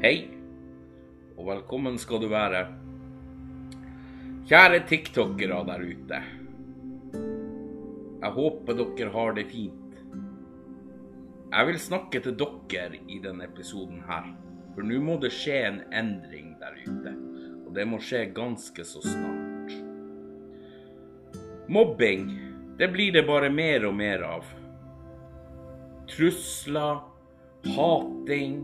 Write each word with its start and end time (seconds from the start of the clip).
Hei, 0.00 0.30
og 1.36 1.44
velkommen 1.44 1.98
skal 2.00 2.22
du 2.22 2.30
være. 2.32 2.62
Kjære 4.48 4.78
tiktokere 4.88 5.58
der 5.68 5.82
ute. 5.84 6.20
Jeg 8.22 8.30
håper 8.38 8.78
dere 8.78 9.10
har 9.12 9.36
det 9.36 9.44
fint. 9.50 9.98
Jeg 11.50 11.68
vil 11.68 11.82
snakke 11.84 12.24
til 12.24 12.38
dere 12.40 13.02
i 13.12 13.20
denne 13.20 13.44
episoden 13.44 14.00
her, 14.08 14.32
for 14.72 14.88
nå 14.88 15.02
må 15.04 15.18
det 15.20 15.34
skje 15.36 15.60
en 15.66 15.78
endring 15.92 16.56
der 16.64 16.80
ute. 16.80 17.14
Og 17.66 17.76
det 17.76 17.88
må 17.92 18.00
skje 18.00 18.24
ganske 18.40 18.88
så 18.94 19.04
snart. 19.04 19.76
Mobbing, 21.68 22.24
det 22.80 22.88
blir 22.96 23.12
det 23.20 23.28
bare 23.28 23.52
mer 23.52 23.84
og 23.92 24.00
mer 24.00 24.24
av. 24.32 24.48
Trusler, 26.08 27.04
hating 27.76 28.62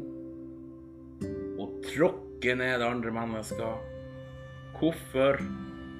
tråkke 1.97 2.55
ned 2.59 2.83
andre 2.85 3.13
mennesker. 3.15 3.77
Hvorfor, 4.77 5.39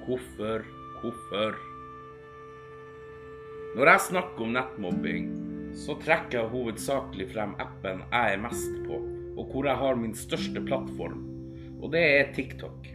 hvorfor, 0.05 0.65
hvorfor? 1.01 1.55
Når 3.77 3.89
jeg 3.91 4.03
snakker 4.05 4.45
om 4.45 4.53
nettmobbing, 4.53 5.31
så 5.77 5.95
trekker 6.01 6.39
jeg 6.39 6.51
hovedsakelig 6.51 7.27
frem 7.31 7.55
appen 7.61 8.03
jeg 8.11 8.35
er 8.35 8.43
mest 8.43 8.75
på, 8.85 8.99
og 9.37 9.49
hvor 9.49 9.69
jeg 9.69 9.81
har 9.81 9.97
min 9.97 10.13
største 10.17 10.61
plattform, 10.65 11.23
og 11.81 11.89
det 11.95 12.03
er 12.19 12.31
TikTok. 12.35 12.91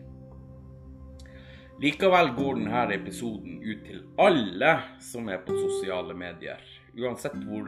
Likevel 1.83 2.31
går 2.37 2.61
denne 2.61 2.85
episoden 2.95 3.59
ut 3.67 3.83
til 3.89 4.05
alle 4.23 4.77
som 5.03 5.27
er 5.27 5.43
på 5.43 5.59
sosiale 5.59 6.15
medier, 6.15 6.63
uansett 6.95 7.35
hvor 7.49 7.67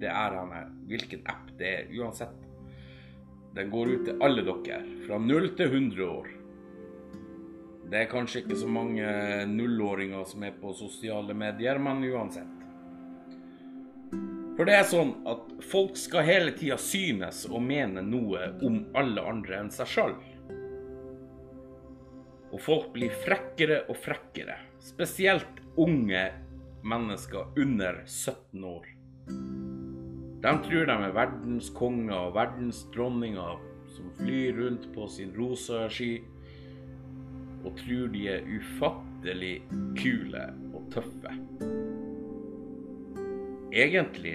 det 0.00 0.08
er 0.08 0.40
henne, 0.40 0.64
hvilken 0.88 1.28
app 1.28 1.52
det 1.60 1.74
er, 1.74 1.92
uansett. 2.00 2.43
Den 3.54 3.70
går 3.70 3.88
ut 3.88 4.08
til 4.08 4.22
alle 4.24 4.42
dere, 4.42 4.80
fra 5.06 5.18
null 5.22 5.52
til 5.54 5.70
100 5.70 6.08
år. 6.08 6.30
Det 7.90 8.00
er 8.00 8.10
kanskje 8.10 8.40
ikke 8.42 8.56
så 8.58 8.66
mange 8.66 9.06
nullåringer 9.46 10.24
som 10.26 10.42
er 10.42 10.56
på 10.58 10.72
sosiale 10.74 11.36
medier, 11.38 11.78
men 11.78 12.02
uansett. 12.08 12.64
For 14.56 14.66
det 14.66 14.74
er 14.78 14.88
sånn 14.90 15.12
at 15.30 15.52
folk 15.70 15.94
skal 15.98 16.26
hele 16.26 16.54
tida 16.58 16.78
synes 16.82 17.44
og 17.50 17.62
mene 17.62 18.02
noe 18.06 18.48
om 18.66 18.80
alle 18.98 19.22
andre 19.30 19.60
enn 19.62 19.70
seg 19.74 19.90
sjøl. 19.90 20.16
Og 22.54 22.60
folk 22.62 22.90
blir 22.94 23.14
frekkere 23.22 23.84
og 23.86 23.98
frekkere. 23.98 24.58
Spesielt 24.82 25.62
unge 25.78 26.26
mennesker 26.86 27.54
under 27.58 28.02
17 28.06 28.66
år. 28.66 28.90
De 30.44 30.52
tror 30.60 30.84
de 30.84 30.94
er 31.06 31.12
verdenskonger 31.16 32.18
og 32.18 32.34
verdensdronninger 32.36 33.60
som 33.94 34.10
flyr 34.18 34.58
rundt 34.58 34.90
på 34.92 35.06
sin 35.08 35.30
rosa 35.38 35.86
sky, 35.88 36.18
og 37.64 37.78
tror 37.80 38.10
de 38.12 38.26
er 38.28 38.50
ufattelig 38.52 39.54
kule 39.96 40.42
og 40.76 40.82
tøffe. 40.92 41.32
Egentlig 43.72 44.34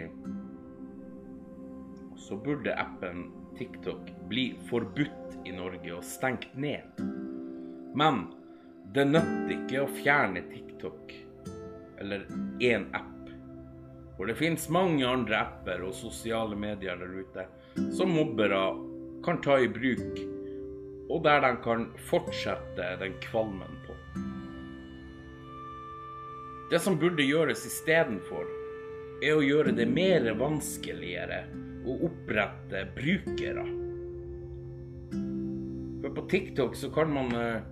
så 2.18 2.40
burde 2.42 2.74
appen 2.74 3.28
TikTok 3.60 4.10
bli 4.32 4.48
forbudt 4.72 5.38
i 5.46 5.54
Norge 5.54 5.94
og 5.94 6.04
stengt 6.04 6.58
ned. 6.58 7.06
Men 7.94 8.26
det 8.98 9.06
nytter 9.12 9.54
ikke 9.60 9.86
å 9.86 9.94
fjerne 10.02 10.42
TikTok 10.50 11.14
eller 12.02 12.26
én 12.66 12.90
app. 12.98 13.09
For 14.20 14.28
det 14.28 14.36
finnes 14.36 14.66
mange 14.68 15.08
andre 15.08 15.38
apper 15.40 15.80
og 15.88 15.94
sosiale 15.96 16.58
medier 16.60 17.00
der 17.00 17.14
ute 17.22 17.46
som 17.96 18.10
mobbere 18.12 18.60
kan 19.24 19.38
ta 19.40 19.56
i 19.64 19.70
bruk, 19.72 20.18
og 21.08 21.22
der 21.24 21.40
de 21.46 21.52
kan 21.64 21.86
fortsette 22.10 22.88
den 23.00 23.14
kvalmen 23.24 23.78
på. 23.86 23.96
Det 26.70 26.82
som 26.84 27.00
burde 27.00 27.24
gjøres 27.24 27.64
istedenfor, 27.70 28.44
er 29.24 29.38
å 29.38 29.46
gjøre 29.46 29.72
det 29.78 29.88
mer 29.88 30.28
vanskeligere 30.36 31.40
å 31.88 31.96
opprette 32.10 32.84
brukere. 33.00 33.64
For 36.04 36.12
på 36.20 36.26
TikTok 36.36 36.76
så 36.76 36.92
kan 36.92 37.16
man 37.16 37.32
uh, 37.40 37.64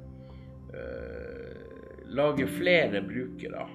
lage 2.08 2.48
flere 2.56 3.04
brukere. 3.04 3.68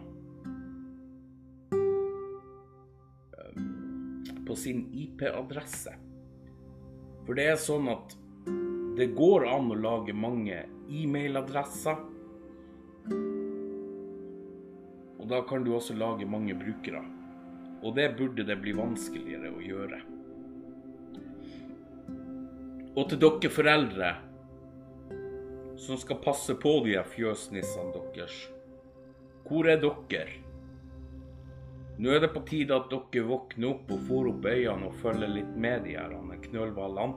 På 4.46 4.56
sin 4.58 4.86
IP-adresse. 4.94 5.94
For 7.26 7.38
det 7.38 7.46
er 7.52 7.60
sånn 7.60 7.88
at 7.92 8.16
det 8.98 9.12
går 9.16 9.46
an 9.48 9.70
å 9.72 9.78
lage 9.78 10.14
mange 10.16 10.64
e-mailadresser. 10.90 12.00
Og 15.22 15.28
da 15.30 15.40
kan 15.48 15.64
du 15.64 15.72
også 15.76 15.94
lage 15.96 16.26
mange 16.28 16.56
brukere. 16.58 17.04
Og 17.82 17.94
det 17.96 18.10
burde 18.18 18.44
det 18.46 18.58
bli 18.62 18.74
vanskeligere 18.76 19.54
å 19.54 19.62
gjøre. 19.62 20.02
Og 22.92 23.08
til 23.08 23.22
dere 23.22 23.50
foreldre 23.50 24.12
som 25.80 25.98
skal 25.98 26.20
passe 26.22 26.54
på 26.60 26.76
de 26.84 26.98
fjøsnissene 27.14 27.94
deres. 27.96 28.36
Hvor 29.46 29.66
er 29.70 29.80
dere? 29.82 30.41
Nå 32.02 32.10
er 32.10 32.20
det 32.20 32.32
på 32.34 32.40
tide 32.42 32.74
at 32.74 32.88
dere 32.90 33.28
våkner 33.28 33.68
opp 33.68 33.90
og 33.94 34.00
får 34.08 34.28
opp 34.32 34.46
øynene 34.50 34.88
og 34.88 34.94
følger 34.98 35.28
litt 35.30 35.50
med 35.54 35.84
de 35.86 35.92
her 35.94 36.14
knølhvalene. 36.46 37.12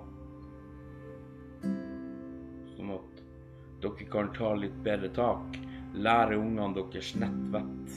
Sånn 2.75 2.91
at 2.93 3.23
dere 3.81 4.05
kan 4.13 4.27
ta 4.35 4.51
litt 4.53 4.75
bedre 4.85 5.09
tak. 5.15 5.57
Lære 5.95 6.37
ungene 6.37 6.75
deres 6.77 7.09
nettvett. 7.17 7.95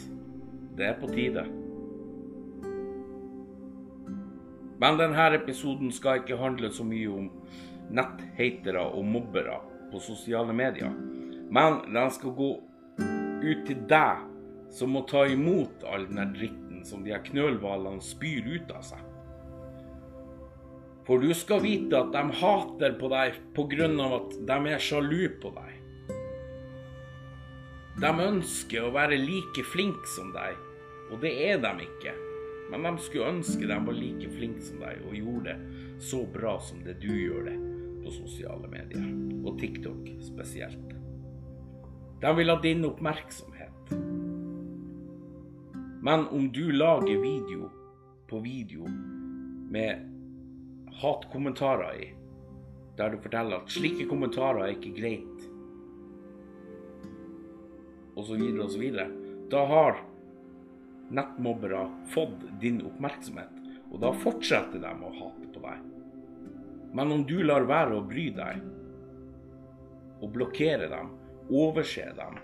Det 0.79 0.87
er 0.87 0.97
på 1.03 1.11
tide. 1.13 1.43
Men 4.81 4.97
denne 5.03 5.27
episoden 5.37 5.93
skal 5.93 6.23
ikke 6.23 6.39
handle 6.41 6.71
så 6.73 6.87
mye 6.89 7.11
om 7.19 7.27
netthatere 7.99 8.87
og 8.95 9.05
mobbere 9.11 9.59
på 9.93 10.01
sosiale 10.07 10.57
medier. 10.57 10.97
Men 11.53 11.83
den 11.93 12.17
skal 12.17 12.33
gå 12.39 12.49
ut 13.45 13.69
til 13.69 13.85
deg 13.93 14.25
som 14.73 14.97
må 14.97 15.05
ta 15.09 15.27
imot 15.29 15.85
all 15.85 16.09
den 16.09 16.33
dritten 16.33 16.68
som 16.87 17.05
de 17.05 17.15
her 17.15 17.25
knølhvalene 17.27 18.05
spyr 18.05 18.47
ut 18.47 18.71
av 18.75 18.85
seg. 18.87 19.03
For 21.09 21.23
du 21.25 21.31
skal 21.33 21.63
vite 21.65 21.97
at 21.97 22.13
de 22.13 22.23
hater 22.43 22.95
på 23.01 23.09
deg 23.09 23.39
pga. 23.57 23.89
at 24.19 24.35
de 24.51 24.59
er 24.69 24.79
sjalu 24.79 25.29
på 25.41 25.55
deg. 25.57 25.75
De 27.99 28.11
ønsker 28.23 28.85
å 28.85 28.93
være 28.95 29.17
like 29.19 29.65
flinke 29.73 30.07
som 30.15 30.31
deg, 30.33 30.55
og 31.11 31.21
det 31.21 31.33
er 31.49 31.59
de 31.65 31.73
ikke. 31.87 32.13
Men 32.71 32.85
de 32.85 33.03
skulle 33.03 33.33
ønske 33.33 33.67
de 33.67 33.79
var 33.87 33.97
like 33.97 34.29
flinke 34.31 34.63
som 34.63 34.79
deg 34.85 35.01
og 35.09 35.17
gjorde 35.17 35.55
det 35.57 36.03
så 36.05 36.21
bra 36.27 36.59
som 36.61 36.85
det 36.85 37.01
du 37.01 37.09
gjør 37.09 37.49
det 37.49 37.57
på 38.05 38.13
sosiale 38.15 38.69
medier, 38.71 39.09
og 39.43 39.59
TikTok 39.59 40.13
spesielt. 40.23 40.93
De 42.21 42.35
vil 42.37 42.53
ha 42.53 42.59
din 42.63 42.85
oppmerksomhet. 42.87 43.58
Men 46.09 46.29
om 46.29 46.53
du 46.53 46.73
lager 46.73 47.21
video 47.21 47.71
på 48.29 48.39
video 48.39 48.89
med 49.71 49.99
hatkommentarer 50.93 51.95
i, 52.01 52.07
der 52.97 53.11
du 53.11 53.19
forteller 53.21 53.61
at 53.61 53.75
slike 53.75 54.07
kommentarer 54.09 54.63
er 54.65 54.73
ikke 54.73 54.95
greit, 54.97 55.43
osv., 58.17 58.41
osv., 58.65 58.87
da 59.53 59.67
har 59.69 60.01
nettmobbere 61.13 61.83
fått 62.15 62.47
din 62.63 62.81
oppmerksomhet, 62.89 63.61
og 63.93 64.01
da 64.07 64.15
fortsetter 64.23 64.81
de 64.81 64.95
å 65.11 65.13
hate 65.19 65.51
på 65.59 65.65
deg. 65.67 65.85
Men 66.97 67.13
om 67.19 67.27
du 67.29 67.37
lar 67.45 67.69
være 67.69 67.99
å 67.99 68.07
bry 68.15 68.31
deg, 68.41 68.65
og 70.23 70.33
blokkere 70.41 70.89
dem, 70.89 71.13
overse 71.53 72.09
dem, 72.17 72.41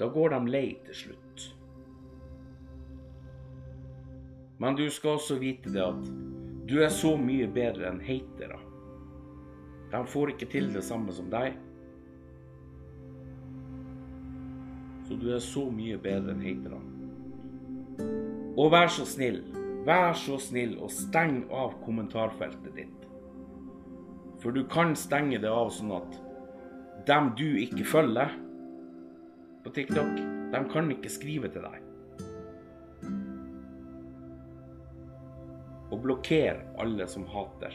da 0.00 0.08
går 0.16 0.38
de 0.38 0.56
lei 0.56 0.66
til 0.88 1.00
slutt. 1.04 1.50
Men 4.58 4.76
du 4.76 4.86
skal 4.90 5.18
også 5.18 5.36
vite 5.40 5.72
det 5.72 5.84
at 5.84 6.08
du 6.66 6.78
er 6.82 6.90
så 6.90 7.12
mye 7.20 7.46
bedre 7.52 7.90
enn 7.90 8.00
hatere. 8.02 8.58
De 9.92 10.00
får 10.10 10.32
ikke 10.32 10.48
til 10.50 10.72
det 10.74 10.82
samme 10.84 11.12
som 11.14 11.28
deg. 11.30 11.54
Så 15.06 15.18
du 15.20 15.28
er 15.30 15.42
så 15.44 15.68
mye 15.70 15.98
bedre 16.02 16.34
enn 16.34 16.42
haterne. 16.42 16.82
Og 18.56 18.72
vær 18.72 18.88
så 18.90 19.04
snill, 19.06 19.42
vær 19.86 20.16
så 20.18 20.40
snill 20.42 20.74
og 20.80 20.90
steng 20.90 21.42
av 21.52 21.76
kommentarfeltet 21.84 22.72
ditt. 22.74 23.08
For 24.42 24.56
du 24.56 24.64
kan 24.72 24.96
stenge 24.98 25.38
det 25.42 25.52
av 25.52 25.70
sånn 25.74 25.92
at 25.96 26.18
dem 27.06 27.30
du 27.38 27.46
ikke 27.60 27.86
følger 27.86 28.32
på 29.62 29.72
TikTok, 29.76 30.16
de 30.52 30.62
kan 30.72 30.90
ikke 30.96 31.12
skrive 31.12 31.52
til 31.52 31.66
deg. 31.68 31.85
Og 35.90 36.00
blokker 36.02 36.62
alle 36.82 37.06
som 37.08 37.26
hater. 37.30 37.74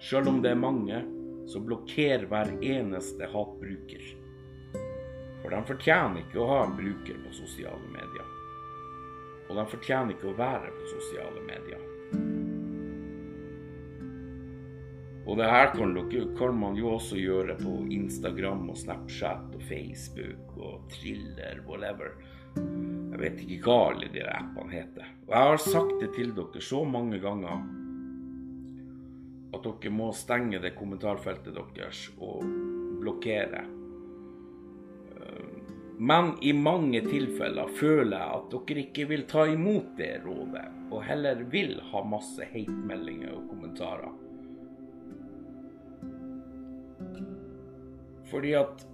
Sjøl 0.00 0.30
om 0.30 0.40
det 0.42 0.54
er 0.54 0.60
mange, 0.60 1.02
så 1.50 1.60
blokker 1.60 2.24
hver 2.30 2.52
eneste 2.64 3.28
hatbruker. 3.32 4.04
For 5.42 5.52
de 5.52 5.60
fortjener 5.68 6.22
ikke 6.22 6.40
å 6.40 6.48
ha 6.50 6.60
en 6.64 6.76
bruker 6.78 7.20
på 7.24 7.32
sosiale 7.36 7.92
medier. 7.92 8.28
Og 9.50 9.56
de 9.58 9.64
fortjener 9.72 10.14
ikke 10.14 10.30
å 10.30 10.36
være 10.38 10.70
på 10.76 10.90
sosiale 10.92 11.42
medier. 11.48 11.86
Og 15.30 15.36
det 15.38 15.46
her 15.46 15.68
kan, 15.74 15.92
kan 16.38 16.56
man 16.58 16.78
jo 16.78 16.94
også 16.96 17.18
gjøre 17.20 17.54
på 17.60 17.74
Instagram 17.92 18.70
og 18.72 18.78
Snapchat 18.80 19.52
og 19.54 19.62
Facebook 19.68 20.56
og 20.58 20.88
Thriller, 20.94 21.60
whatever. 21.68 22.16
Jeg 23.20 23.34
vet 23.34 23.40
ikke 23.44 23.66
hva 23.66 23.74
alle 23.90 24.06
de 24.14 24.22
appene 24.24 24.72
heter. 24.72 25.08
Og 25.26 25.34
jeg 25.34 25.48
har 25.50 25.58
sagt 25.60 25.98
det 26.00 26.06
til 26.14 26.30
dere 26.32 26.62
så 26.64 26.78
mange 26.88 27.18
ganger 27.20 27.66
at 29.50 29.66
dere 29.66 29.92
må 29.92 30.06
stenge 30.16 30.56
det 30.62 30.70
kommentarfeltet 30.78 31.58
deres 31.76 32.06
og 32.16 32.46
blokkere. 33.02 33.60
Men 36.00 36.32
i 36.40 36.54
mange 36.56 37.02
tilfeller 37.04 37.68
føler 37.76 38.16
jeg 38.16 38.38
at 38.38 38.56
dere 38.56 38.84
ikke 38.86 39.04
vil 39.12 39.26
ta 39.28 39.44
imot 39.52 39.92
det 40.00 40.14
rådet, 40.24 40.64
og 40.88 41.04
heller 41.04 41.44
vil 41.52 41.76
ha 41.90 42.00
masse 42.08 42.48
hate-meldinger 42.54 43.36
og 43.36 43.50
kommentarer. 43.52 44.14
Fordi 48.32 48.56
at 48.56 48.86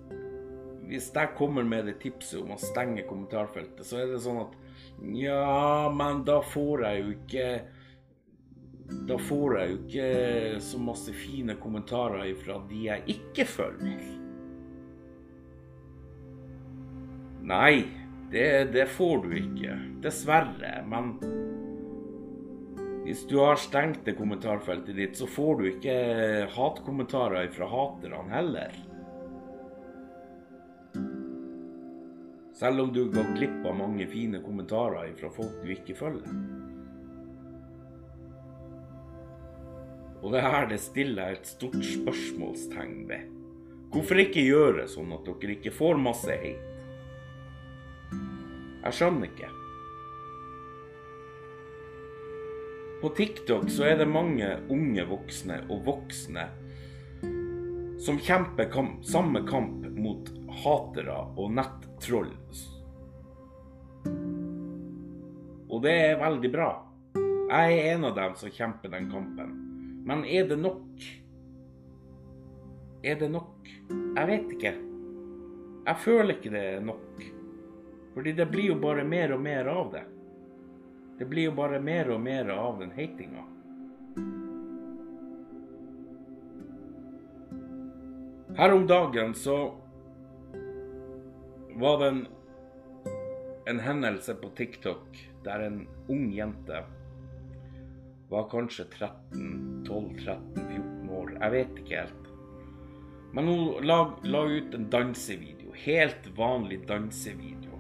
hvis 0.87 1.09
jeg 1.15 1.35
kommer 1.39 1.67
med 1.67 1.89
det 1.91 1.99
tipset 2.03 2.41
om 2.43 2.55
å 2.55 2.61
stenge 2.61 3.07
kommentarfeltet, 3.09 3.83
så 3.87 4.03
er 4.03 4.13
det 4.13 4.23
sånn 4.23 4.45
at 4.45 4.55
ja, 5.17 5.91
men 5.93 6.23
da 6.25 6.39
får 6.41 6.87
jeg 6.87 7.01
jo 7.03 7.11
ikke 7.13 7.49
Da 9.07 9.17
får 9.21 9.57
jeg 9.59 9.71
jo 9.71 9.79
ikke 9.83 10.61
så 10.63 10.79
masse 10.81 11.13
fine 11.13 11.57
kommentarer 11.61 12.31
ifra 12.31 12.61
de 12.71 12.85
jeg 12.87 13.17
ikke 13.17 13.47
følger. 13.51 14.05
Nei, 17.47 17.83
det, 18.31 18.47
det 18.75 18.87
får 18.95 19.25
du 19.25 19.35
ikke. 19.41 19.75
Dessverre. 20.07 20.71
Men 20.87 21.13
hvis 23.07 23.27
du 23.27 23.37
har 23.43 23.59
stengt 23.59 24.07
det 24.07 24.17
kommentarfeltet 24.19 24.97
ditt, 24.99 25.19
så 25.19 25.27
får 25.31 25.59
du 25.59 25.69
ikke 25.73 25.99
hatkommentarer 26.55 27.51
fra 27.55 27.69
haterne 27.71 28.31
heller. 28.33 28.75
Selv 32.57 32.81
om 32.81 32.93
du 32.93 33.03
går 33.13 33.35
glipp 33.37 33.67
av 33.69 33.77
mange 33.77 34.07
fine 34.09 34.41
kommentarer 34.41 35.11
fra 35.19 35.29
folk 35.29 35.59
du 35.61 35.73
ikke 35.75 35.97
følger. 35.99 36.37
Og 40.25 40.33
det 40.33 40.41
her 40.41 40.65
det 40.71 40.79
stiller 40.81 41.29
jeg 41.29 41.37
et 41.37 41.51
stort 41.51 41.83
spørsmålstegn 41.85 43.03
ved. 43.11 43.29
Hvorfor 43.93 44.23
ikke 44.23 44.47
gjøre 44.47 44.87
sånn 44.89 45.13
at 45.13 45.29
dere 45.29 45.59
ikke 45.59 45.75
får 45.77 46.01
masse 46.01 46.33
hate? 46.33 46.73
Jeg 48.87 48.97
skjønner 49.03 49.29
ikke. 49.29 49.53
På 53.03 53.13
TikTok 53.21 53.69
så 53.69 53.91
er 53.91 54.01
det 54.01 54.09
mange 54.09 54.49
unge 54.73 55.05
voksne 55.11 55.61
og 55.69 55.85
voksne 55.91 56.49
som 58.01 58.17
kjemper 58.23 58.71
kamp, 58.73 59.05
samme 59.05 59.43
kamp 59.45 59.85
mot 59.99 60.31
hatere 60.63 61.19
og 61.37 61.53
nettroll. 61.57 62.33
Og 65.67 65.83
det 65.83 65.95
er 66.07 66.21
veldig 66.21 66.51
bra. 66.53 66.71
Jeg 67.47 67.79
er 67.79 67.95
en 67.95 68.09
av 68.09 68.17
dem 68.17 68.35
som 68.41 68.51
kjemper 68.51 68.91
den 68.93 69.11
kampen. 69.11 69.55
Men 70.07 70.25
er 70.25 70.49
det 70.49 70.59
nok? 70.59 71.07
Er 73.03 73.19
det 73.21 73.29
nok? 73.31 73.69
Jeg 73.91 74.27
vet 74.31 74.53
ikke. 74.57 74.75
Jeg 75.87 76.03
føler 76.03 76.37
ikke 76.37 76.55
det 76.55 76.63
er 76.77 76.87
nok. 76.87 77.27
Fordi 78.15 78.33
det 78.33 78.47
blir 78.51 78.73
jo 78.73 78.79
bare 78.81 79.05
mer 79.05 79.35
og 79.37 79.43
mer 79.45 79.69
av 79.71 79.91
det. 79.93 80.05
Det 81.19 81.29
blir 81.29 81.51
jo 81.51 81.57
bare 81.57 81.81
mer 81.81 82.11
og 82.15 82.21
mer 82.21 82.51
av 82.51 82.81
den 82.81 82.91
hatinga. 82.97 83.45
Her 88.57 88.73
om 88.73 88.87
dagen 88.87 89.35
så 89.35 89.59
var 91.77 91.99
det 92.01 92.09
en, 92.09 92.27
en 93.67 93.81
hendelse 93.81 94.35
på 94.41 94.49
TikTok 94.57 95.19
der 95.45 95.61
en 95.67 95.89
ung 96.09 96.33
jente 96.33 96.85
var 98.29 98.49
kanskje 98.51 98.85
13-12-13-14 98.85 101.11
år. 101.11 101.39
Jeg 101.41 101.53
vet 101.53 101.79
ikke 101.83 101.97
helt. 102.01 102.27
Men 103.37 103.45
hun 103.51 103.87
la, 103.87 103.99
la 104.25 104.45
ut 104.49 104.75
en 104.75 104.91
dansevideo. 104.91 105.73
Helt 105.85 106.39
vanlig 106.39 106.89
dansevideo. 106.89 107.77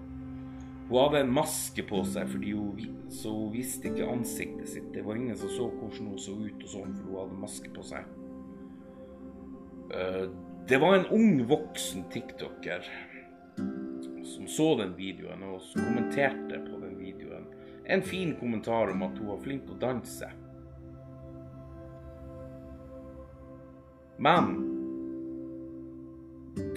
Hun 0.87 0.99
hadde 1.00 1.20
en 1.25 1.34
maske 1.34 1.82
på 1.88 2.04
seg, 2.06 2.28
hun, 2.44 2.81
så 3.10 3.28
hun 3.34 3.52
visste 3.56 3.88
ikke 3.90 4.12
ansiktet 4.12 4.69
sitt. 4.70 4.94
Det 4.94 5.02
var 5.06 5.14
ingen 5.19 5.38
som 5.40 5.50
så 5.50 5.64
hvordan 5.72 6.06
hun 6.12 6.20
så 6.20 6.32
ut, 6.37 6.62
og 6.62 6.69
sånn, 6.70 6.94
for 7.00 7.06
hun 7.08 7.20
hadde 7.25 7.42
maske 7.42 7.69
på 7.75 7.82
seg. 7.88 8.02
Eh, 9.96 10.25
det 10.70 10.78
var 10.82 10.92
en 10.94 11.10
ung 11.14 11.46
voksen 11.49 12.02
tiktoker 12.12 12.82
som 14.26 14.49
så 14.49 14.75
den 14.81 14.96
videoen 14.99 15.44
og 15.46 15.62
kommenterte 15.75 16.58
på 16.67 16.81
den 16.82 16.99
videoen. 16.99 17.46
En 17.84 18.02
fin 18.02 18.34
kommentar 18.40 18.90
om 18.90 19.02
at 19.06 19.19
hun 19.19 19.31
var 19.31 19.43
flink 19.44 19.70
å 19.70 19.78
danse. 19.81 20.31
Men 24.19 24.55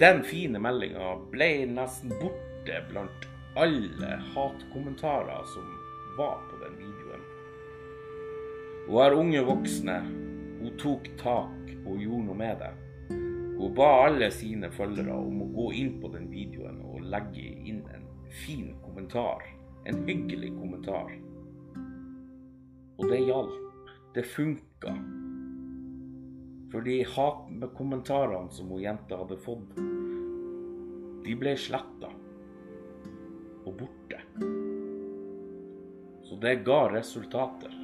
den 0.00 0.22
fine 0.28 0.60
meldinga 0.60 1.14
ble 1.32 1.50
nesten 1.72 2.12
borte 2.20 2.82
blant 2.90 3.26
alle 3.58 4.10
hatkommentarer 4.34 5.46
som 5.54 5.66
var 6.18 6.38
på 6.50 6.60
den 6.64 6.76
videoen. 6.78 7.24
Hun 8.86 9.02
er 9.04 9.16
unge 9.16 9.42
voksne. 9.48 9.98
Hun 10.60 10.76
tok 10.78 11.08
tak 11.20 11.74
og 11.86 11.98
gjorde 12.02 12.26
noe 12.28 12.36
med 12.36 12.60
det. 12.60 12.70
Hun 13.60 13.74
ba 13.76 13.86
alle 14.06 14.30
sine 14.32 14.70
følgere 14.72 15.12
om 15.12 15.42
å 15.44 15.46
gå 15.52 15.64
inn 15.76 15.90
på 16.00 16.08
den 16.14 16.30
videoen 16.32 16.78
og 16.80 17.02
legge 17.12 17.42
inn 17.68 17.82
en 17.92 18.06
fin 18.40 18.70
kommentar. 18.80 19.42
En 19.84 19.98
hyggelig 20.06 20.54
kommentar. 20.54 21.10
Og 22.96 23.10
det 23.10 23.18
hjalp. 23.26 23.90
Det 24.14 24.24
funka. 24.26 24.94
For 26.72 26.86
de 26.86 26.94
hatkommentarene 27.04 28.48
som 28.54 28.72
hun 28.72 28.80
jenta 28.80 29.18
hadde 29.20 29.36
fått, 29.44 29.76
de 31.26 31.34
ble 31.36 31.52
sletta 31.60 32.08
og 33.66 33.74
borte. 33.82 34.22
Så 36.24 36.38
det 36.40 36.54
ga 36.64 36.78
resultater. 36.94 37.76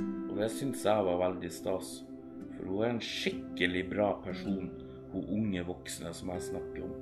Og 0.00 0.34
det 0.42 0.50
syns 0.56 0.82
jeg 0.88 1.06
var 1.06 1.22
veldig 1.22 1.52
stas. 1.54 1.94
For 2.64 2.72
hun 2.72 2.84
er 2.86 2.94
en 2.94 3.02
skikkelig 3.04 3.82
bra 3.90 4.06
person, 4.24 4.70
hun 5.12 5.26
unge 5.36 5.64
voksne 5.68 6.14
som 6.16 6.32
jeg 6.32 6.46
snakker 6.48 6.86
om. 6.86 6.94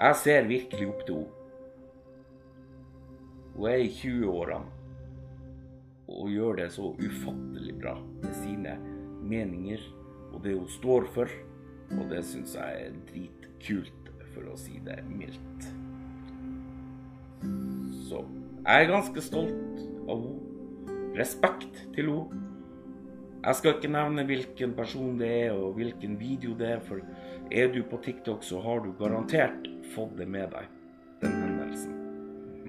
Jeg 0.00 0.16
ser 0.18 0.48
virkelig 0.48 0.88
opp 0.90 1.06
til 1.06 1.20
henne. 1.20 1.36
Hun 3.54 3.68
er 3.70 3.82
i 3.84 3.88
20-årene 3.94 4.76
og 6.10 6.30
gjør 6.32 6.58
det 6.58 6.66
så 6.74 6.90
ufattelig 6.98 7.76
bra 7.78 7.94
med 8.00 8.34
sine 8.40 8.74
meninger 9.30 9.82
og 10.32 10.42
det 10.42 10.56
hun 10.56 10.68
står 10.80 11.06
for. 11.14 11.38
Og 11.90 12.04
det 12.10 12.24
syns 12.26 12.56
jeg 12.58 12.84
er 12.86 12.98
dritkult, 13.08 14.10
for 14.34 14.46
å 14.50 14.58
si 14.58 14.78
det 14.86 15.00
mildt. 15.10 15.66
Så 18.06 18.22
jeg 18.60 18.84
er 18.84 18.92
ganske 18.92 19.24
stolt 19.26 19.82
av 20.06 20.22
henne. 20.22 20.46
Respekt 21.18 21.84
til 21.96 22.12
henne. 22.12 22.49
Jeg 23.40 23.56
skal 23.56 23.78
ikke 23.78 23.88
nevne 23.88 24.26
hvilken 24.28 24.74
person 24.76 25.14
det 25.20 25.30
er 25.46 25.54
og 25.56 25.78
hvilken 25.78 26.18
video 26.20 26.52
det 26.58 26.74
er, 26.74 26.82
for 26.84 27.00
er 27.50 27.70
du 27.72 27.80
på 27.88 27.96
TikTok, 28.04 28.44
så 28.44 28.60
har 28.60 28.82
du 28.84 28.92
garantert 28.98 29.64
fått 29.94 30.12
det 30.18 30.26
med 30.28 30.52
deg, 30.52 30.68
den 31.22 31.38
hendelsen. 31.40 31.94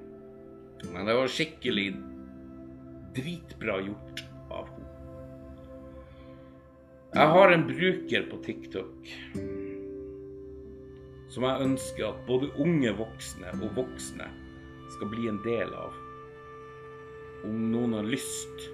Men 0.94 1.10
det 1.10 1.18
var 1.20 1.34
skikkelig 1.36 1.90
dritbra 3.18 3.82
gjort 3.84 4.24
av 4.48 4.72
henne. 4.72 4.88
Jeg 7.12 7.28
har 7.36 7.52
en 7.52 7.68
bruker 7.68 8.30
på 8.32 8.38
TikTok 8.46 9.10
som 11.32 11.44
jeg 11.48 11.66
ønsker 11.66 12.06
at 12.08 12.24
både 12.28 12.48
unge 12.64 12.92
voksne 12.96 13.52
og 13.60 13.76
voksne 13.76 14.28
skal 14.96 15.12
bli 15.12 15.28
en 15.32 15.40
del 15.44 15.76
av. 15.76 15.96
Om 17.48 17.68
noen 17.72 18.00
har 18.00 18.08
lyst 18.08 18.72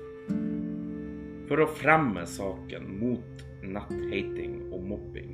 for 1.48 1.64
å 1.64 1.70
fremme 1.80 2.26
saken 2.28 2.88
mot 3.00 3.44
netthating 3.64 4.60
og 4.72 4.84
mobbing, 4.92 5.34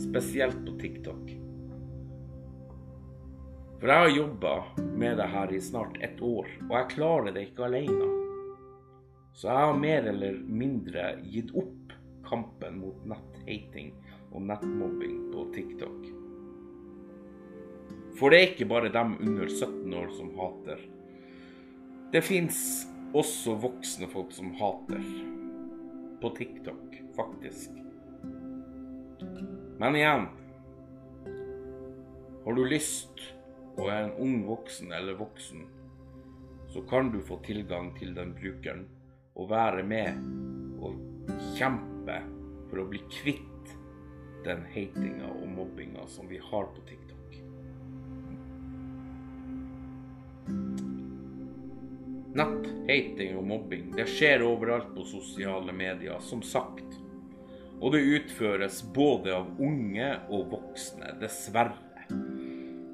spesielt 0.00 0.58
på 0.64 0.76
TikTok. 0.80 1.32
For 3.82 3.90
jeg 3.90 4.04
har 4.04 4.16
jobba 4.16 4.54
med 4.94 5.16
det 5.18 5.28
her 5.32 5.52
i 5.52 5.60
snart 5.60 5.96
ett 6.00 6.20
år, 6.22 6.48
og 6.68 6.74
jeg 6.76 6.90
klarer 6.94 7.34
det 7.34 7.48
ikke 7.48 7.66
alene. 7.66 8.08
Så 9.34 9.48
jeg 9.48 9.66
har 9.66 9.80
mer 9.80 10.06
eller 10.12 10.38
mindre 10.46 11.06
gitt 11.24 11.50
opp 11.58 11.96
kampen 12.28 12.78
mot 12.78 13.04
netthating 13.08 13.90
og 14.30 14.46
nettmobbing 14.48 15.18
på 15.32 15.48
TikTok. 15.56 16.08
For 18.20 18.32
det 18.32 18.38
er 18.38 18.48
ikke 18.52 18.70
bare 18.70 18.92
dem 18.92 19.16
under 19.18 19.50
17 19.50 19.98
år 19.98 20.08
som 20.16 20.32
hater. 20.38 20.80
Det 22.12 22.22
fins 22.24 22.62
også 23.16 23.56
voksne 23.60 24.08
folk 24.12 24.32
som 24.36 24.52
hater. 24.60 25.02
På 26.22 26.30
TikTok, 26.30 27.02
faktisk. 27.16 27.70
Men 29.78 29.96
igjen 29.96 30.26
Har 32.44 32.54
du 32.54 32.64
lyst 32.64 33.24
og 33.76 33.88
er 33.88 34.04
en 34.04 34.14
ung 34.22 34.36
voksen 34.46 34.92
eller 34.92 35.18
voksen, 35.18 35.64
så 36.70 36.82
kan 36.86 37.10
du 37.10 37.18
få 37.26 37.40
tilgang 37.46 37.90
til 37.98 38.14
den 38.14 38.34
brukeren 38.38 38.84
og 39.34 39.50
være 39.50 39.82
med 39.82 40.22
og 40.82 40.94
kjempe 41.58 42.20
for 42.70 42.82
å 42.82 42.88
bli 42.92 43.02
kvitt 43.10 43.74
den 44.46 44.62
hatinga 44.74 45.30
og 45.40 45.48
mobbinga 45.56 46.06
som 46.06 46.30
vi 46.30 46.38
har 46.38 46.70
på 46.70 46.86
TikTok. 46.86 47.11
Netthating 52.32 53.36
og 53.36 53.44
mobbing 53.44 53.90
det 53.96 54.06
skjer 54.08 54.44
overalt 54.46 54.94
på 54.96 55.04
sosiale 55.04 55.72
medier, 55.76 56.16
som 56.24 56.40
sagt. 56.42 56.98
Og 57.82 57.92
det 57.92 58.00
utføres 58.00 58.80
både 58.94 59.34
av 59.36 59.50
unge 59.60 60.08
og 60.30 60.52
voksne, 60.54 61.16
dessverre. 61.20 61.76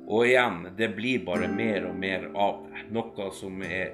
Og 0.08 0.24
igjen, 0.24 0.62
det 0.78 0.88
blir 0.96 1.20
bare 1.26 1.50
mer 1.52 1.84
og 1.90 1.98
mer 2.00 2.30
av 2.32 2.62
det. 2.64 2.86
Noe 2.96 3.28
som 3.36 3.60
er 3.62 3.92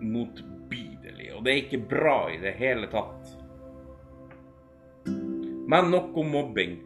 motbydelig. 0.00 1.28
Og 1.36 1.44
det 1.44 1.52
er 1.52 1.60
ikke 1.66 1.82
bra 1.90 2.16
i 2.32 2.40
det 2.40 2.54
hele 2.56 2.88
tatt. 2.90 3.34
Men 5.70 5.92
nok 5.92 6.16
om 6.18 6.32
mobbing. 6.32 6.78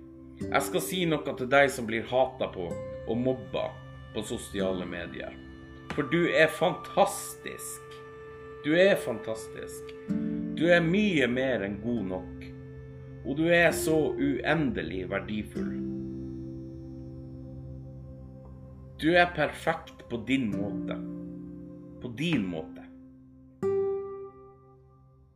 Jeg 0.43 0.67
skal 0.67 0.83
si 0.83 1.05
noe 1.09 1.39
til 1.39 1.49
deg 1.49 1.71
som 1.73 1.87
blir 1.89 2.05
hata 2.11 2.51
på 2.53 2.67
og 3.05 3.17
mobba 3.17 3.69
på 4.13 4.27
sosiale 4.27 4.85
medier. 4.89 5.44
For 5.95 6.03
du 6.11 6.25
er 6.27 6.49
fantastisk. 6.51 7.83
Du 8.65 8.73
er 8.75 8.97
fantastisk. 8.99 9.93
Du 10.59 10.65
er 10.67 10.83
mye 10.83 11.29
mer 11.31 11.63
enn 11.63 11.77
god 11.85 12.09
nok. 12.09 12.47
Og 13.25 13.37
du 13.39 13.45
er 13.47 13.71
så 13.77 13.95
uendelig 14.19 15.05
verdifull. 15.13 15.71
Du 18.99 19.07
er 19.15 19.31
perfekt 19.37 20.03
på 20.11 20.19
din 20.27 20.51
måte. 20.51 20.99
På 22.03 22.11
din 22.19 22.43
måte. 22.51 22.83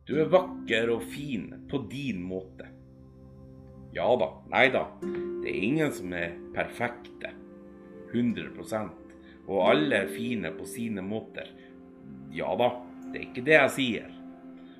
Du 0.09 0.17
er 0.19 0.27
vakker 0.33 0.91
og 0.91 1.07
fin 1.07 1.53
på 1.71 1.85
din 1.87 2.19
måte. 2.25 2.67
Ja 3.95 4.11
da, 4.19 4.33
nei 4.51 4.67
da. 4.75 4.89
Det 4.99 5.53
er 5.53 5.67
ingen 5.69 5.95
som 5.95 6.11
er 6.17 6.35
perfekte. 6.51 7.31
100 8.11 8.51
og 9.49 9.65
alle 9.71 10.03
er 10.03 10.13
fine 10.13 10.51
på 10.53 10.65
sine 10.69 11.01
måter. 11.01 11.49
Ja 12.33 12.53
da, 12.57 12.69
det 13.09 13.17
er 13.17 13.25
ikke 13.25 13.45
det 13.47 13.55
jeg 13.55 13.75
sier. 13.75 14.15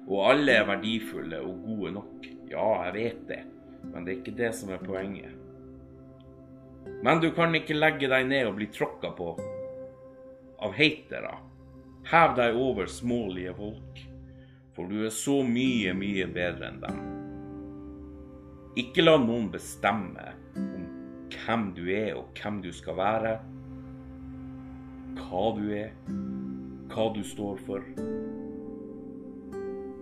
Og 0.05 0.23
alle 0.29 0.59
er 0.59 0.67
verdifulle 0.69 1.41
og 1.41 1.63
gode 1.65 1.93
nok. 1.97 2.27
Ja, 2.49 2.67
jeg 2.87 2.93
vet 2.95 3.23
det, 3.29 3.39
men 3.89 4.05
det 4.05 4.13
er 4.13 4.19
ikke 4.21 4.37
det 4.37 4.51
som 4.57 4.73
er 4.73 4.81
poenget. 4.81 5.33
Men 7.05 7.21
du 7.21 7.29
kan 7.33 7.53
ikke 7.55 7.77
legge 7.77 8.09
deg 8.09 8.25
ned 8.29 8.49
og 8.49 8.57
bli 8.57 8.69
tråkka 8.73 9.13
på 9.17 9.33
av 10.59 10.73
hatere. 10.75 11.35
Hev 12.09 12.33
deg 12.37 12.57
over 12.57 12.89
smålige 12.89 13.53
folk, 13.57 14.01
for 14.75 14.89
du 14.89 15.05
er 15.05 15.13
så 15.13 15.39
mye, 15.45 15.93
mye 15.97 16.25
bedre 16.33 16.71
enn 16.71 16.81
dem. 16.83 16.99
Ikke 18.79 19.03
la 19.03 19.17
noen 19.21 19.49
bestemme 19.53 20.33
om 20.57 20.85
hvem 21.33 21.69
du 21.77 21.85
er 21.93 22.13
og 22.17 22.33
hvem 22.37 22.61
du 22.63 22.69
skal 22.73 22.97
være 22.97 23.37
hva 25.19 25.45
du 25.57 25.65
er, 25.75 25.91
hva 26.89 27.07
du 27.15 27.21
står 27.25 27.59
for, 27.67 27.85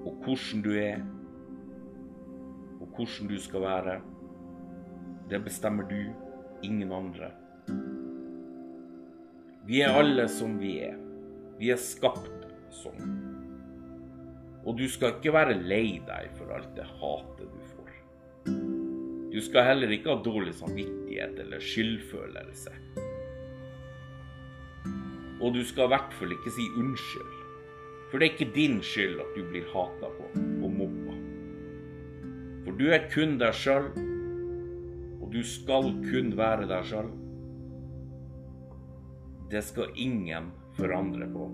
og 0.08 0.22
hvordan 0.24 0.64
du 0.64 0.72
er, 0.80 1.02
og 2.78 2.88
hvordan 2.96 3.32
du 3.32 3.38
skal 3.42 3.66
være. 3.66 3.98
Det 5.28 5.42
bestemmer 5.44 5.90
du, 5.90 6.00
ingen 6.64 6.92
andre. 6.96 7.32
Vi 9.68 9.82
er 9.84 9.98
alle 10.00 10.30
som 10.32 10.56
vi 10.62 10.78
er. 10.86 10.96
Vi 11.60 11.74
er 11.74 11.82
skapt 11.82 12.46
sånn. 12.72 13.18
Og 14.68 14.78
du 14.80 14.86
skal 14.92 15.18
ikke 15.18 15.34
være 15.36 15.58
lei 15.60 15.98
deg 16.08 16.32
for 16.38 16.54
alt 16.56 16.72
det 16.78 16.88
hatet 17.02 17.52
du 17.52 17.66
får. 17.74 17.92
Du 19.34 19.42
skal 19.44 19.68
heller 19.68 19.92
ikke 19.92 20.14
ha 20.14 20.24
dårlig 20.24 20.56
samvittighet 20.56 21.44
eller 21.44 21.64
skyldfølelse. 21.64 22.74
Og 25.38 25.54
du 25.54 25.62
skal 25.66 25.86
i 25.86 25.94
hvert 25.94 26.14
fall 26.18 26.34
ikke 26.34 26.54
si 26.54 26.66
unnskyld. 26.80 27.34
For 28.10 28.18
det 28.18 28.28
er 28.28 28.34
ikke 28.34 28.56
din 28.56 28.80
skyld 28.82 29.20
at 29.22 29.34
du 29.36 29.44
blir 29.52 29.68
hata 29.74 30.10
på 30.16 30.30
og 30.34 30.70
mobba. 30.72 31.16
For 32.66 32.78
du 32.80 32.88
er 32.96 33.06
kun 33.12 33.36
deg 33.40 33.56
sjøl, 33.56 33.90
og 35.22 35.28
du 35.34 35.42
skal 35.46 35.92
kun 36.08 36.34
være 36.40 36.68
deg 36.70 36.88
sjøl. 36.88 37.12
Det 39.52 39.62
skal 39.64 39.94
ingen 40.00 40.50
forandre 40.80 41.28
på, 41.32 41.48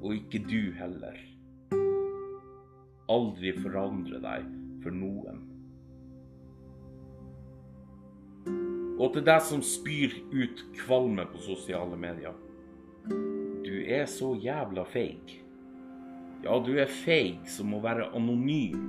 og 0.00 0.16
ikke 0.16 0.42
du 0.46 0.72
heller. 0.78 1.18
Aldri 3.10 3.52
forandre 3.58 4.22
deg 4.22 4.46
for 4.82 4.94
noen. 4.94 5.46
Og 9.00 9.14
til 9.14 9.24
deg 9.26 9.42
som 9.42 9.62
spyr 9.64 10.14
ut 10.30 10.62
kvalme 10.76 11.24
på 11.32 11.42
sosiale 11.42 11.98
medier. 11.98 12.36
Du 13.08 13.76
er 13.86 14.06
så 14.10 14.34
jævla 14.36 14.84
feig. 14.84 15.36
Ja, 16.44 16.56
du 16.64 16.72
er 16.80 16.88
feig 16.88 17.44
som 17.52 17.70
må 17.72 17.80
være 17.84 18.08
anonym. 18.16 18.80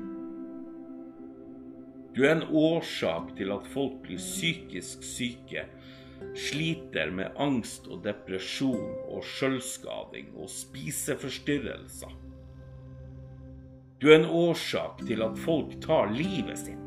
Du 2.16 2.24
er 2.26 2.34
en 2.36 2.48
årsak 2.48 3.36
til 3.38 3.54
at 3.56 3.68
folk 3.72 4.02
blir 4.04 4.20
psykisk 4.20 5.04
syke, 5.06 5.64
sliter 6.36 7.12
med 7.16 7.38
angst 7.40 7.88
og 7.88 8.04
depresjon 8.04 8.90
og 9.08 9.24
sjølskading 9.28 10.34
og 10.36 10.52
spiseforstyrrelser. 10.52 12.18
Du 14.02 14.10
er 14.10 14.18
en 14.18 14.26
årsak 14.26 15.04
til 15.06 15.22
at 15.22 15.38
folk 15.40 15.76
tar 15.84 16.10
livet 16.10 16.58
sitt. 16.58 16.78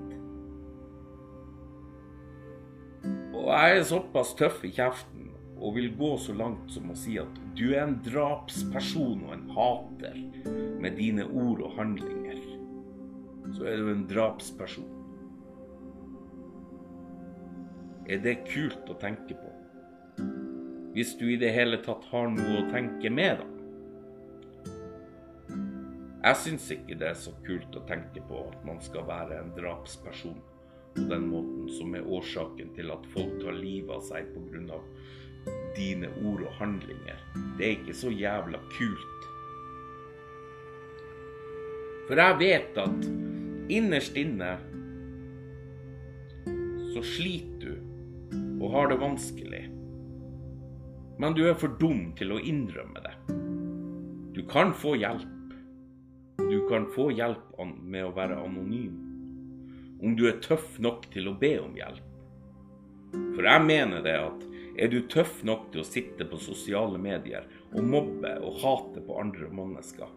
Og 3.34 3.50
jeg 3.52 3.78
er 3.78 3.84
såpass 3.86 4.32
tøff 4.34 4.64
i 4.66 4.72
kjeften 4.74 5.13
og 5.64 5.78
vil 5.78 5.94
gå 5.96 6.10
så 6.20 6.34
langt 6.36 6.68
som 6.72 6.90
å 6.92 6.96
si 6.98 7.16
at 7.20 7.38
du 7.56 7.70
er 7.70 7.86
en 7.86 7.96
drapsperson 8.04 9.22
og 9.24 9.32
en 9.32 9.46
hater 9.56 10.18
med 10.82 10.98
dine 11.00 11.24
ord 11.24 11.62
og 11.64 11.78
handlinger, 11.78 12.42
så 13.56 13.70
er 13.70 13.80
du 13.80 13.88
en 13.92 14.04
drapsperson. 14.10 14.90
Er 18.04 18.20
det 18.20 18.42
kult 18.50 18.92
å 18.92 18.98
tenke 19.00 19.38
på? 19.40 19.52
Hvis 20.94 21.16
du 21.18 21.26
i 21.32 21.40
det 21.40 21.54
hele 21.56 21.80
tatt 21.82 22.04
har 22.12 22.28
noe 22.30 22.60
å 22.60 22.68
tenke 22.70 23.10
med, 23.10 23.40
da? 23.40 23.50
Jeg 26.24 26.40
syns 26.40 26.70
ikke 26.72 26.96
det 27.00 27.08
er 27.10 27.16
så 27.20 27.32
kult 27.44 27.74
å 27.76 27.82
tenke 27.88 28.20
på 28.28 28.46
at 28.50 28.60
man 28.64 28.78
skal 28.84 29.04
være 29.08 29.40
en 29.40 29.50
drapsperson 29.56 30.36
på 30.94 31.08
den 31.10 31.26
måten 31.28 31.66
som 31.74 31.96
er 31.96 32.06
årsaken 32.06 32.70
til 32.76 32.92
at 32.94 33.08
folk 33.12 33.34
tar 33.42 33.56
livet 33.58 33.92
av 33.96 34.04
seg 34.06 34.30
pga 34.32 34.78
dine 35.76 36.10
ord 36.24 36.44
og 36.46 36.56
handlinger. 36.60 37.18
Det 37.58 37.66
er 37.66 37.76
ikke 37.78 37.96
så 37.96 38.12
jævla 38.12 38.60
kult. 38.76 39.28
For 42.08 42.20
jeg 42.20 42.38
vet 42.40 42.80
at 42.82 43.06
innerst 43.72 44.16
inne 44.20 44.54
så 46.94 47.02
sliter 47.14 47.74
du 47.74 48.64
og 48.64 48.70
har 48.74 48.90
det 48.92 49.00
vanskelig. 49.00 49.62
Men 51.18 51.34
du 51.36 51.44
er 51.48 51.56
for 51.58 51.74
dum 51.80 52.10
til 52.18 52.34
å 52.34 52.40
innrømme 52.42 53.02
det. 53.04 53.14
Du 54.34 54.42
kan 54.50 54.74
få 54.74 54.96
hjelp. 54.98 55.30
Du 56.38 56.58
kan 56.68 56.88
få 56.94 57.10
hjelp 57.14 57.54
med 57.80 58.04
å 58.04 58.14
være 58.16 58.40
anonym. 58.42 58.96
Om 60.02 60.16
du 60.18 60.26
er 60.28 60.42
tøff 60.44 60.78
nok 60.82 61.06
til 61.14 61.30
å 61.30 61.36
be 61.38 61.54
om 61.62 61.76
hjelp. 61.78 62.10
For 63.36 63.46
jeg 63.46 63.66
mener 63.66 64.02
det 64.04 64.16
at 64.18 64.42
er 64.76 64.90
du 64.90 65.00
tøff 65.10 65.42
nok 65.46 65.70
til 65.72 65.82
å 65.82 65.86
sitte 65.86 66.26
på 66.28 66.40
sosiale 66.42 66.98
medier 66.98 67.46
og 67.72 67.86
mobbe 67.86 68.34
og 68.42 68.60
hate 68.62 69.02
på 69.06 69.18
andre 69.20 69.50
mennesker, 69.54 70.10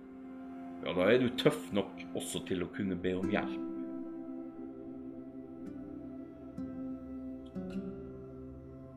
ja, 0.83 0.93
da 0.93 1.07
er 1.09 1.21
du 1.21 1.29
tøff 1.39 1.71
nok 1.75 2.03
også 2.17 2.43
til 2.47 2.63
å 2.63 2.71
kunne 2.73 2.97
be 3.01 3.13
om 3.17 3.29
hjelp. 3.33 3.63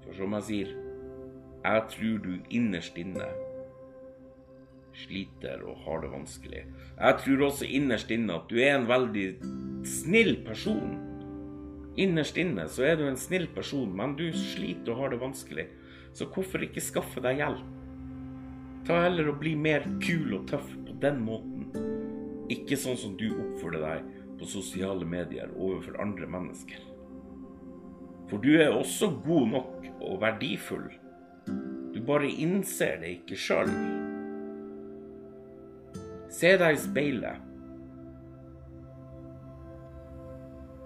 For 0.05 0.17
som 0.17 0.37
jeg 0.39 0.49
sier, 0.49 0.75
jeg 1.61 1.87
tror 1.93 2.19
du 2.25 2.33
innerst 2.57 2.97
inne 3.01 3.29
sliter 5.01 5.63
og 5.65 5.85
har 5.85 6.03
det 6.03 6.11
vanskelig. 6.13 6.65
Jeg 6.97 7.21
tror 7.25 7.47
også 7.47 7.69
innerst 7.69 8.11
inne 8.13 8.37
at 8.41 8.51
du 8.51 8.59
er 8.61 8.75
en 8.77 8.89
veldig 8.91 9.29
snill 9.89 10.37
person. 10.47 10.99
Innerst 12.01 12.39
inne 12.41 12.65
så 12.73 12.87
er 12.89 12.97
du 12.97 13.05
en 13.09 13.19
snill 13.21 13.45
person, 13.53 13.91
men 13.93 14.15
du 14.17 14.31
sliter 14.33 14.95
og 14.95 15.03
har 15.03 15.13
det 15.13 15.21
vanskelig. 15.21 15.67
Så 16.17 16.31
hvorfor 16.33 16.65
ikke 16.65 16.83
skaffe 16.83 17.21
deg 17.23 17.43
hjelp? 17.43 17.67
Ta 18.89 19.03
heller 19.05 19.29
og 19.31 19.41
bli 19.43 19.53
mer 19.59 19.85
kul 20.01 20.33
og 20.39 20.47
tøff 20.49 20.71
på 20.87 20.97
den 21.03 21.21
måten. 21.27 21.67
Ikke 22.51 22.79
sånn 22.81 22.97
som 22.99 23.19
du 23.21 23.29
oppfører 23.35 23.85
deg 23.85 24.09
på 24.41 24.49
sosiale 24.49 25.05
medier 25.05 25.53
overfor 25.53 26.01
andre 26.01 26.27
mennesker. 26.31 26.81
For 28.31 28.41
du 28.41 28.55
er 28.57 28.73
også 28.73 29.11
god 29.27 29.53
nok 29.53 29.91
og 30.01 30.17
verdifull. 30.23 30.89
Du 31.93 32.01
bare 32.07 32.31
innser 32.31 32.97
det 33.03 33.13
ikke 33.19 33.39
sjøl. 33.39 33.71
Se 36.33 36.57
deg 36.57 36.79
i 36.79 36.81
speilet. 36.81 37.50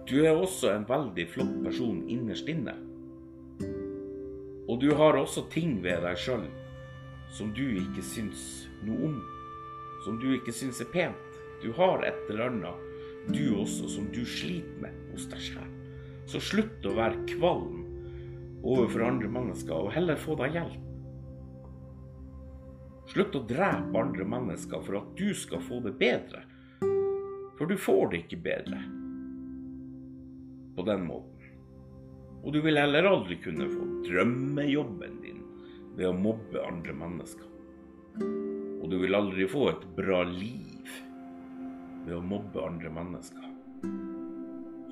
Du 0.04 0.18
er 0.20 0.36
også 0.36 0.68
en 0.68 0.84
veldig 0.84 1.24
flott 1.32 1.54
person 1.64 2.02
innerst 2.12 2.48
inne. 2.52 2.74
Og 4.68 4.76
du 4.80 4.90
har 4.96 5.16
også 5.16 5.46
ting 5.52 5.78
ved 5.84 6.04
deg 6.04 6.18
sjøl 6.20 6.44
som 7.34 7.50
du 7.56 7.64
ikke 7.80 8.04
syns 8.04 8.42
noe 8.84 9.08
om. 9.08 9.14
Som 10.04 10.18
du 10.20 10.28
ikke 10.36 10.52
syns 10.52 10.82
er 10.84 10.90
pent. 10.92 11.38
Du 11.62 11.70
har 11.78 12.04
et 12.04 12.28
eller 12.28 12.50
annet, 12.50 12.82
du 13.32 13.56
også, 13.56 13.88
som 13.88 14.10
du 14.12 14.20
sliter 14.28 14.82
med 14.82 14.98
hos 15.14 15.24
deg 15.30 15.40
sjøl. 15.40 15.70
Så 16.28 16.40
slutt 16.52 16.84
å 16.84 16.96
være 16.98 17.24
kvalm 17.30 17.80
overfor 18.64 19.06
andre 19.06 19.30
mennesker, 19.32 19.72
og 19.72 19.92
heller 19.96 20.20
få 20.20 20.36
deg 20.40 20.58
hjelp. 20.58 20.82
Slutt 23.14 23.38
å 23.40 23.42
drepe 23.48 24.00
andre 24.00 24.26
mennesker 24.28 24.84
for 24.84 25.00
at 25.00 25.16
du 25.16 25.32
skal 25.36 25.64
få 25.64 25.80
det 25.84 25.94
bedre. 25.96 26.44
For 27.56 27.70
du 27.70 27.76
får 27.80 28.12
det 28.12 28.24
ikke 28.24 28.42
bedre 28.44 28.82
på 30.76 30.84
den 30.86 31.06
måten. 31.06 31.30
Og 32.44 32.52
du 32.52 32.60
vil 32.64 32.76
heller 32.76 33.06
aldri 33.08 33.38
kunne 33.40 33.70
få 33.70 33.86
drømmejobben 34.04 35.20
din 35.22 35.40
ved 35.96 36.10
å 36.10 36.16
mobbe 36.16 36.60
andre 36.66 36.92
mennesker. 36.96 37.46
Og 38.82 38.90
du 38.92 38.98
vil 39.00 39.16
aldri 39.16 39.46
få 39.48 39.70
et 39.70 39.86
bra 39.96 40.20
liv 40.28 40.90
ved 42.04 42.18
å 42.18 42.24
mobbe 42.24 42.66
andre 42.66 42.90
mennesker. 42.92 43.46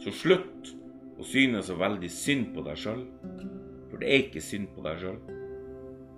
Så 0.00 0.14
slutt 0.16 0.72
å 1.20 1.26
synes 1.28 1.68
så 1.68 1.76
veldig 1.78 2.08
synd 2.10 2.54
på 2.54 2.64
deg 2.66 2.80
sjøl, 2.80 3.04
for 3.90 4.00
det 4.00 4.08
er 4.08 4.24
ikke 4.24 4.42
synd 4.42 4.72
på 4.72 4.86
deg 4.86 5.02
sjøl. 5.02 5.20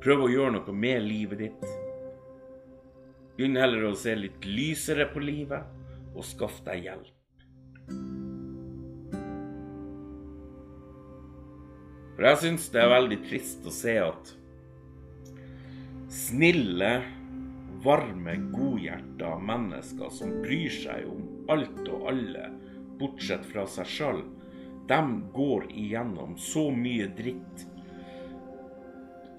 Prøv 0.04 0.22
å 0.26 0.30
gjøre 0.30 0.54
noe 0.54 0.76
med 0.76 1.02
livet 1.02 1.42
ditt. 1.42 1.66
Begynn 3.34 3.58
heller 3.58 3.88
å 3.88 3.96
se 3.98 4.14
litt 4.14 4.46
lysere 4.46 5.08
på 5.10 5.24
livet, 5.24 5.66
og 6.14 6.22
skaff 6.22 6.60
deg 6.68 6.86
hjelp. 6.86 7.23
For 12.14 12.28
jeg 12.28 12.40
syns 12.44 12.70
det 12.70 12.82
er 12.82 12.92
veldig 12.92 13.20
trist 13.26 13.66
å 13.66 13.74
se 13.74 13.96
at 13.98 14.32
snille, 16.14 16.92
varme, 17.84 18.36
godhjerta 18.54 19.34
mennesker 19.44 20.12
som 20.14 20.38
bryr 20.44 20.72
seg 20.72 21.08
om 21.10 21.50
alt 21.52 21.82
og 21.90 22.08
alle, 22.12 22.48
bortsett 23.00 23.44
fra 23.50 23.66
seg 23.68 23.90
sjøl, 23.90 24.22
de 24.88 25.00
går 25.34 25.66
igjennom 25.72 26.36
så 26.40 26.68
mye 26.72 27.08
dritt 27.18 27.64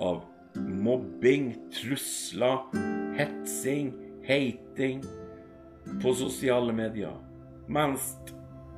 av 0.02 0.24
mobbing, 0.56 1.54
trusler, 1.74 2.66
hetsing, 3.16 3.94
hating 4.28 5.04
på 6.02 6.14
sosiale 6.18 6.74
medier. 6.76 7.16
Mens 7.72 8.14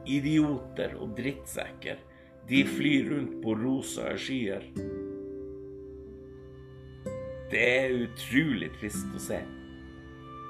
idioter 0.08 0.96
og 1.02 1.16
drittsekker, 1.18 2.00
de 2.50 2.64
flyr 2.66 3.10
rundt 3.10 3.42
på 3.44 3.56
rosa 3.56 4.14
skyer. 4.18 4.64
Det 7.52 7.64
er 7.64 7.96
utrolig 8.06 8.70
trist 8.80 9.16
å 9.16 9.20
se 9.20 9.40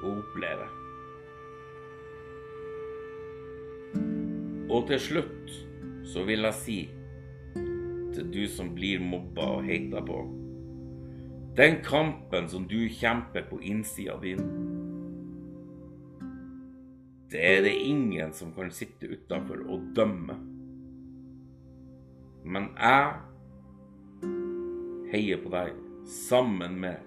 og 0.03 0.11
oppleve. 0.11 0.67
Og 4.67 4.85
til 4.91 5.01
slutt 5.01 5.53
så 6.07 6.25
vil 6.27 6.45
jeg 6.45 6.57
si 6.61 6.79
til 8.13 8.29
du 8.33 8.43
som 8.49 8.69
blir 8.77 9.01
mobba 9.01 9.47
og 9.57 9.65
heita 9.65 10.01
på 10.05 10.19
Den 11.57 11.79
kampen 11.85 12.45
som 12.49 12.67
du 12.69 12.83
kjemper 12.93 13.47
på 13.49 13.57
innsida 13.65 14.19
din, 14.21 14.43
det 17.31 17.41
er 17.41 17.63
det 17.65 17.73
ingen 17.73 18.29
som 18.33 18.53
kan 18.53 18.69
sitte 18.71 19.09
utafor 19.09 19.65
og 19.65 19.89
dømme. 19.97 20.37
Men 22.47 22.69
jeg 22.79 23.07
heier 25.11 25.39
på 25.43 25.51
deg 25.51 25.75
sammen 26.07 26.77
med 26.79 27.03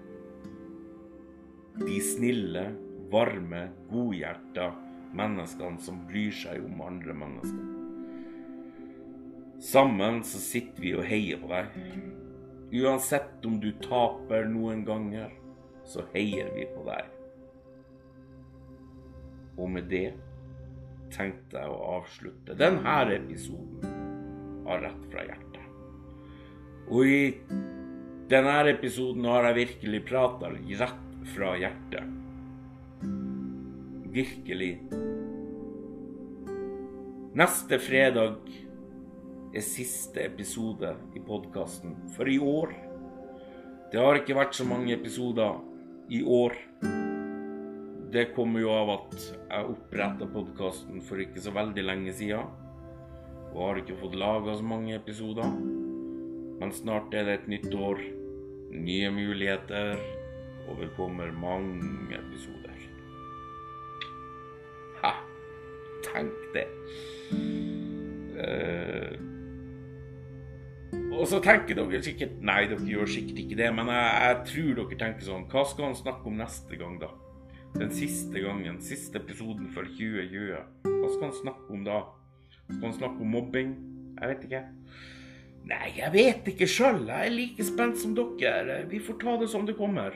de 1.81 1.97
snille, 2.05 2.65
varme, 3.11 3.63
godhjerta 3.89 4.67
menneskene 5.17 5.81
som 5.81 6.03
bryr 6.07 6.35
seg 6.35 6.61
om 6.65 6.83
andre 6.85 7.15
mennesker. 7.17 7.69
Sammen 9.61 10.21
så 10.25 10.41
sitter 10.41 10.81
vi 10.83 10.93
og 10.97 11.07
heier 11.09 11.41
på 11.41 11.49
deg. 11.49 11.79
Uansett 12.81 13.45
om 13.45 13.57
du 13.61 13.71
taper 13.83 14.45
noen 14.49 14.85
ganger, 14.87 15.33
så 15.85 16.05
heier 16.13 16.53
vi 16.53 16.67
på 16.69 16.85
deg. 16.85 17.09
Og 19.57 19.73
med 19.73 19.89
det 19.91 20.13
tenkte 21.11 21.65
jeg 21.65 21.73
å 21.73 21.81
avslutte 21.97 22.55
denne 22.57 23.01
episoden 23.17 24.00
av 24.65 24.81
Rett 24.83 25.05
fra 25.11 25.25
hjertet. 25.25 25.51
Og 26.91 27.07
i 27.07 27.21
denne 28.31 28.57
episoden 28.71 29.25
har 29.27 29.49
jeg 29.49 29.59
virkelig 29.59 30.01
prata 30.07 30.51
rett 30.51 31.07
fra 31.33 31.53
hjertet. 31.59 32.17
Virkelig. 34.11 34.73
Neste 37.39 37.79
fredag 37.79 38.39
er 39.55 39.63
siste 39.63 40.23
episode 40.23 40.93
i 41.15 41.23
podkasten 41.23 41.95
for 42.15 42.27
i 42.27 42.37
år. 42.39 42.73
Det 43.91 43.99
har 43.99 44.19
ikke 44.19 44.35
vært 44.35 44.55
så 44.55 44.67
mange 44.67 44.93
episoder 44.95 45.59
i 46.11 46.21
år. 46.23 46.55
Det 48.11 48.29
kommer 48.35 48.63
jo 48.63 48.71
av 48.75 48.95
at 48.97 49.15
jeg 49.19 49.71
oppretta 49.75 50.27
podkasten 50.31 51.03
for 51.07 51.23
ikke 51.23 51.43
så 51.43 51.55
veldig 51.55 51.87
lenge 51.87 52.15
sida. 52.15 52.43
Og 53.51 53.61
har 53.65 53.81
ikke 53.81 53.99
fått 53.99 54.17
laga 54.19 54.55
så 54.55 54.65
mange 54.65 54.95
episoder. 54.95 55.47
Men 56.61 56.73
snart 56.75 57.13
er 57.13 57.27
det 57.27 57.39
et 57.39 57.47
nytt 57.51 57.73
år. 57.75 58.01
Nye 58.71 59.11
muligheter. 59.11 59.99
Og 60.69 60.79
det 60.79 60.91
kommer 60.95 61.31
mange 61.35 62.15
episoder. 62.15 62.77
Ha! 65.01 65.15
Tenk 66.05 66.37
det. 66.53 66.67
Uh, 68.41 69.17
og 71.11 71.27
så 71.29 71.37
tenker 71.43 71.77
dere 71.77 71.99
sikkert 72.01 72.39
Nei, 72.41 72.63
dere 72.71 72.87
gjør 72.87 73.09
sikkert 73.11 73.41
ikke 73.43 73.57
det, 73.59 73.67
men 73.77 73.91
jeg, 73.91 74.07
jeg 74.25 74.37
tror 74.49 74.71
dere 74.79 74.97
tenker 75.03 75.27
sånn 75.27 75.43
Hva 75.51 75.61
skal 75.69 75.89
han 75.89 75.99
snakke 75.99 76.31
om 76.31 76.39
neste 76.39 76.79
gang, 76.79 76.95
da? 77.01 77.11
Den 77.75 77.93
siste 77.95 78.41
gangen, 78.43 78.81
siste 78.83 79.21
episoden 79.21 79.69
for 79.71 79.87
2020. 79.87 80.57
Hva 80.87 81.11
skal 81.13 81.27
han 81.27 81.37
snakke 81.37 81.75
om 81.75 81.85
da? 81.85 82.01
Skal 82.71 82.87
han 82.87 82.97
snakke 82.97 83.21
om 83.21 83.33
mobbing? 83.35 83.75
Jeg 84.17 84.31
vet 84.31 84.43
ikke. 84.47 84.63
Nei, 85.69 85.87
jeg 85.97 86.13
vet 86.13 86.51
ikke 86.51 86.67
sjøl. 86.69 87.03
Jeg 87.07 87.29
er 87.29 87.35
like 87.35 87.65
spent 87.67 87.99
som 88.01 88.15
dere. 88.17 88.81
Vi 88.89 88.99
får 89.03 89.19
ta 89.21 89.37
det 89.41 89.49
som 89.51 89.65
det 89.67 89.77
kommer. 89.77 90.15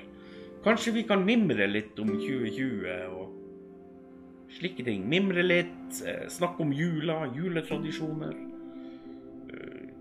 Kanskje 0.66 0.96
vi 0.96 1.04
kan 1.06 1.22
mimre 1.22 1.68
litt 1.70 2.00
om 2.02 2.10
2020 2.16 2.88
og 3.14 4.52
slike 4.56 4.86
ting. 4.88 5.04
Mimre 5.10 5.44
litt, 5.46 6.00
snakke 6.34 6.64
om 6.66 6.72
jula, 6.74 7.26
juletradisjoner. 7.36 8.34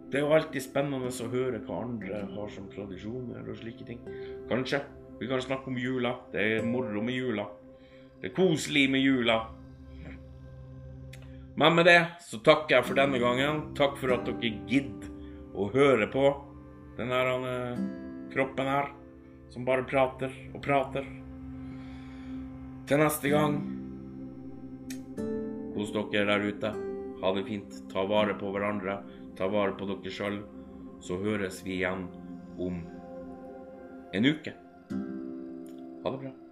Det 0.09 0.21
er 0.21 0.25
jo 0.25 0.35
alltid 0.37 0.63
spennende 0.63 1.11
å 1.11 1.29
høre 1.33 1.59
hva 1.67 1.83
andre 1.83 2.23
har 2.31 2.51
som 2.55 2.71
tradisjoner 2.73 3.45
og 3.45 3.59
slike 3.59 3.85
ting. 3.89 4.01
Kanskje 4.49 4.81
vi 5.19 5.29
kan 5.29 5.43
snakke 5.43 5.69
om 5.73 5.79
jula. 5.81 6.15
Det 6.33 6.41
er 6.41 6.67
moro 6.69 7.03
med 7.05 7.19
jula. 7.19 7.49
Det 8.23 8.31
er 8.31 8.37
koselig 8.37 8.87
med 8.95 9.05
jula. 9.05 9.41
Men 11.57 11.75
med 11.75 11.87
det 11.87 12.01
så 12.25 12.41
takker 12.43 12.77
jeg 12.77 12.87
for 12.89 12.99
denne 12.99 13.21
gangen. 13.23 13.61
Takk 13.79 13.99
for 14.01 14.15
at 14.17 14.27
dere 14.27 14.55
gidder 14.69 15.11
å 15.55 15.69
høre 15.71 16.09
på 16.11 16.25
denne 16.99 17.21
her, 17.21 17.79
kroppen 18.35 18.71
her, 18.71 18.91
som 19.55 19.67
bare 19.67 19.87
prater 19.87 20.35
og 20.51 20.61
prater. 20.65 21.07
Til 22.91 23.01
neste 23.01 23.31
gang, 23.33 23.61
kos 25.75 25.95
dere 25.95 26.27
der 26.33 26.51
ute. 26.51 26.75
Ha 27.23 27.33
det 27.39 27.47
fint. 27.47 27.81
Ta 27.93 28.05
vare 28.05 28.35
på 28.37 28.51
hverandre. 28.53 28.99
Ta 29.39 29.49
vare 29.49 29.79
på 29.79 29.89
dere 29.89 30.13
sjøl. 30.13 30.43
Så 31.05 31.17
høres 31.23 31.63
vi 31.65 31.79
igjen 31.79 32.09
om 32.61 32.83
en 34.15 34.29
uke. 34.29 34.55
Ha 34.91 36.11
det 36.11 36.19
bra. 36.21 36.44